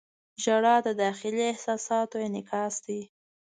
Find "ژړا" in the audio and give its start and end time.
0.43-0.75